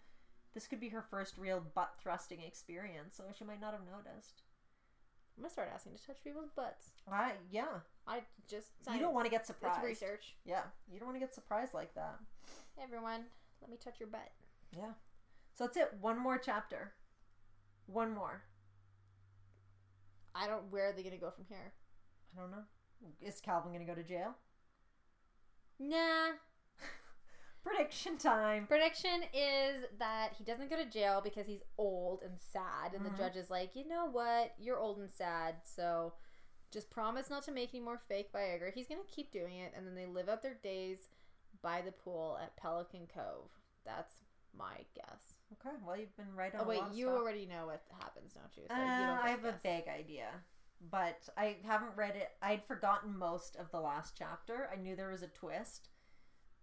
this 0.54 0.66
could 0.66 0.80
be 0.80 0.88
her 0.88 1.02
first 1.02 1.36
real 1.36 1.60
butt 1.60 1.94
thrusting 2.02 2.40
experience. 2.40 3.14
So 3.14 3.24
she 3.36 3.44
might 3.44 3.60
not 3.60 3.72
have 3.74 3.82
noticed. 3.84 4.42
I'm 5.36 5.42
gonna 5.42 5.52
start 5.52 5.70
asking 5.72 5.96
to 5.96 6.06
touch 6.06 6.24
people's 6.24 6.50
butts. 6.50 6.92
I 7.10 7.34
yeah. 7.50 7.80
I 8.06 8.22
just 8.48 8.68
You 8.92 8.98
don't 8.98 9.14
want 9.14 9.26
to 9.26 9.30
get 9.30 9.46
surprised. 9.46 9.78
It's 9.78 9.86
research. 9.86 10.36
Yeah, 10.44 10.62
you 10.92 10.98
don't 10.98 11.06
want 11.06 11.16
to 11.16 11.24
get 11.24 11.34
surprised 11.34 11.74
like 11.74 11.94
that. 11.94 12.18
Hey, 12.76 12.82
everyone, 12.82 13.24
let 13.60 13.70
me 13.70 13.76
touch 13.82 14.00
your 14.00 14.08
butt. 14.08 14.30
Yeah. 14.76 14.92
So 15.54 15.64
that's 15.64 15.76
it. 15.76 15.94
One 16.00 16.18
more 16.18 16.38
chapter. 16.38 16.92
One 17.86 18.14
more. 18.14 18.42
I 20.34 20.46
don't. 20.46 20.70
Where 20.70 20.88
are 20.88 20.92
they 20.92 21.02
gonna 21.02 21.16
go 21.16 21.30
from 21.30 21.44
here? 21.48 21.72
I 22.36 22.40
don't 22.40 22.50
know. 22.50 22.64
Is 23.20 23.40
Calvin 23.40 23.72
going 23.72 23.84
to 23.84 23.92
go 23.92 24.00
to 24.00 24.06
jail? 24.06 24.34
Nah. 25.78 26.32
Prediction 27.64 28.18
time. 28.18 28.66
Prediction 28.66 29.22
is 29.34 29.84
that 29.98 30.30
he 30.36 30.44
doesn't 30.44 30.70
go 30.70 30.76
to 30.76 30.84
jail 30.84 31.20
because 31.22 31.46
he's 31.46 31.62
old 31.78 32.20
and 32.22 32.34
sad, 32.52 32.94
and 32.94 33.04
the 33.04 33.10
mm-hmm. 33.10 33.18
judge 33.18 33.36
is 33.36 33.50
like, 33.50 33.70
you 33.74 33.86
know 33.88 34.08
what, 34.10 34.54
you're 34.58 34.78
old 34.78 34.98
and 34.98 35.10
sad, 35.10 35.56
so 35.64 36.14
just 36.70 36.90
promise 36.90 37.28
not 37.30 37.42
to 37.44 37.52
make 37.52 37.70
any 37.74 37.82
more 37.82 37.98
fake 38.08 38.32
Viagra. 38.32 38.72
He's 38.72 38.86
gonna 38.88 39.00
keep 39.08 39.30
doing 39.32 39.56
it, 39.58 39.72
and 39.76 39.86
then 39.86 39.94
they 39.94 40.06
live 40.06 40.28
out 40.28 40.42
their 40.42 40.54
days 40.62 41.08
by 41.62 41.80
the 41.80 41.92
pool 41.92 42.38
at 42.42 42.56
Pelican 42.56 43.06
Cove. 43.12 43.50
That's 43.84 44.14
my 44.56 44.84
guess. 44.94 45.34
Okay. 45.54 45.74
Well, 45.84 45.96
you've 45.96 46.16
been 46.16 46.34
right 46.34 46.54
on. 46.54 46.60
Oh 46.62 46.68
wait, 46.68 46.82
you 46.92 47.06
stuff. 47.06 47.18
already 47.18 47.46
know 47.46 47.66
what 47.66 47.82
happens, 48.00 48.32
don't 48.34 48.56
you? 48.56 48.64
So 48.68 48.74
Uh, 48.74 48.78
you 48.78 49.06
don't 49.06 49.18
I 49.18 49.22
to 49.22 49.28
have 49.28 49.44
a 49.44 49.58
vague 49.62 49.88
idea, 49.88 50.28
but 50.90 51.28
I 51.36 51.56
haven't 51.64 51.96
read 51.96 52.16
it. 52.16 52.30
I'd 52.42 52.64
forgotten 52.66 53.16
most 53.16 53.56
of 53.56 53.70
the 53.70 53.80
last 53.80 54.14
chapter. 54.16 54.68
I 54.72 54.76
knew 54.76 54.94
there 54.96 55.10
was 55.10 55.22
a 55.22 55.28
twist, 55.28 55.88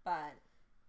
but 0.04 0.32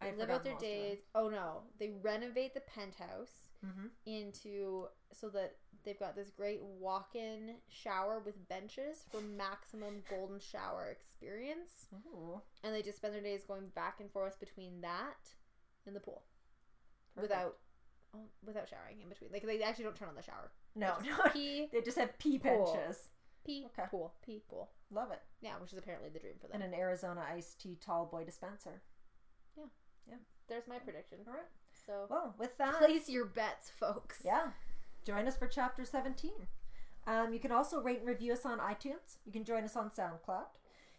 They 0.02 0.10
I'd 0.10 0.18
live 0.18 0.30
out 0.30 0.44
their 0.46 0.58
days. 0.58 1.00
Oh 1.14 1.28
no, 1.30 1.64
they 1.78 1.90
renovate 1.90 2.54
the 2.54 2.62
penthouse 2.62 3.50
Mhm. 3.66 3.90
into 4.06 4.88
so 5.12 5.30
that 5.30 5.58
they've 5.86 6.00
got 6.00 6.16
this 6.16 6.30
great 6.30 6.62
walk-in 6.62 7.56
shower 7.70 8.22
with 8.26 8.48
benches 8.50 9.00
for 9.12 9.22
maximum 9.22 10.04
golden 10.10 10.40
shower 10.40 10.88
experience, 10.92 11.88
Ooh, 12.08 12.42
and 12.64 12.74
they 12.74 12.82
just 12.82 12.98
spend 12.98 13.14
their 13.14 13.22
days 13.22 13.44
going 13.48 13.68
back 13.76 14.00
and 14.00 14.12
forth 14.12 14.40
between 14.40 14.82
that 14.82 15.30
and 15.86 15.96
the 15.96 16.00
pool 16.00 16.24
perfect. 17.16 17.32
without 17.32 17.58
oh, 18.16 18.20
without 18.46 18.68
showering 18.70 19.02
in 19.02 19.10
between. 19.10 19.32
Like 19.32 19.44
they 19.46 19.62
actually 19.64 19.86
don't 19.86 19.96
turn 19.96 20.10
on 20.10 20.16
the 20.16 20.22
shower. 20.24 20.52
no, 20.76 20.96
They 21.02 21.10
no. 21.10 21.16
just 21.18 21.34
pee, 21.34 21.68
they 21.74 21.82
just 21.82 21.98
have 21.98 22.18
pee 22.20 22.38
Pool. 22.40 22.74
benches. 22.74 22.98
pee, 23.46 23.66
Okay. 23.68 23.88
pool, 23.90 24.14
pee, 24.26 24.42
pool. 24.50 24.70
Love 24.92 25.12
it. 25.12 25.22
Yeah, 25.42 25.54
which 25.62 25.72
is 25.72 25.78
apparently 25.80 26.10
the 26.10 26.20
dream 26.20 26.34
for 26.42 26.48
them. 26.48 26.62
And 26.62 26.74
an 26.74 26.80
Arizona 26.80 27.24
iced 27.34 27.62
tea 27.62 27.78
tall 27.84 28.06
boy 28.06 28.24
dispenser. 28.24 28.82
Yeah. 29.58 29.66
Yeah. 30.08 30.16
There's 30.48 30.68
my 30.68 30.80
prediction. 30.80 31.20
All 31.28 31.34
right. 31.34 31.44
So 31.86 32.08
Well, 32.10 32.36
with 32.40 32.58
that, 32.58 32.76
place 32.80 33.08
your 33.10 33.26
bets, 33.26 33.70
folks. 33.80 34.20
Yeah. 34.26 34.48
Join 35.10 35.28
us 35.28 35.36
for 35.36 35.48
chapter 35.48 35.86
17. 35.86 36.30
Um, 37.08 37.34
you 37.34 37.40
can 37.40 37.52
also 37.52 37.82
rate 37.82 37.98
and 37.98 38.08
review 38.08 38.32
us 38.32 38.46
on 38.46 38.60
iTunes. 38.60 39.18
You 39.26 39.32
can 39.32 39.44
join 39.44 39.64
us 39.64 39.76
on 39.76 39.90
SoundCloud. 39.90 40.46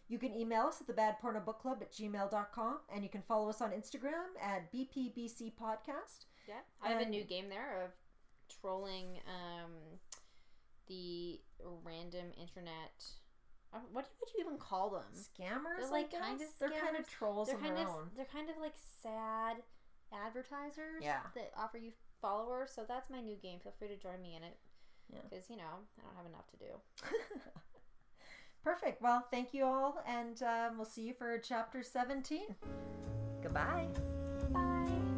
You 0.09 0.18
can 0.18 0.35
email 0.35 0.62
us 0.62 0.81
at 0.81 0.88
thebadpornobookclub 0.88 1.81
at 1.81 1.92
gmail.com. 1.92 2.79
And 2.92 3.05
you 3.05 3.09
can 3.09 3.23
follow 3.23 3.49
us 3.49 3.61
on 3.62 3.70
Instagram 3.70 4.35
at 4.42 4.73
BPBC 4.73 5.53
Podcast. 5.55 6.25
Yeah, 6.49 6.55
I 6.83 6.88
have 6.88 7.01
a 7.01 7.09
new 7.09 7.23
game 7.23 7.49
there 7.49 7.85
of 7.85 7.90
trolling 8.61 9.20
um, 9.29 9.70
the 10.88 11.38
random 11.85 12.33
internet. 12.37 13.05
uh, 13.73 13.79
What 13.92 14.09
would 14.20 14.29
you 14.37 14.44
even 14.44 14.59
call 14.59 14.90
them? 14.90 15.05
Scammers? 15.14 15.83
They're 15.83 15.90
like 15.92 16.11
kind 16.11 16.40
of 16.40 16.49
They're 16.59 16.70
kind 16.70 16.96
of 16.99 17.09
trolls 17.09 17.46
They're 17.46 17.59
kind 17.59 17.79
of 17.79 17.87
they're 18.16 18.25
kind 18.25 18.51
of 18.51 18.57
like 18.61 18.75
sad 19.01 19.59
advertisers. 20.12 21.01
Yeah. 21.01 21.20
that 21.37 21.53
offer 21.57 21.79
you 21.79 21.92
followers. 22.20 22.70
So 22.74 22.83
that's 22.87 23.11
my 23.11 23.20
new 23.20 23.37
game. 23.37 23.59
Feel 23.62 23.74
free 23.78 23.88
to 23.88 23.96
join 23.96 24.20
me 24.22 24.37
in 24.37 24.42
it. 24.42 24.56
Yeah. 25.12 25.20
because 25.28 25.50
you 25.50 25.56
know 25.56 25.62
I 25.98 26.02
don't 26.02 26.16
have 26.16 26.26
enough 26.26 26.46
to 26.52 26.56
do. 26.56 27.20
Perfect. 28.64 29.00
Well, 29.00 29.26
thank 29.30 29.54
you 29.54 29.64
all. 29.64 30.02
And 30.06 30.42
um, 30.42 30.76
we'll 30.76 30.85
see 30.85 31.02
you 31.02 31.14
for 31.14 31.38
chapter 31.38 31.83
17. 31.83 32.54
Goodbye. 33.42 33.88
Bye. 34.52 35.10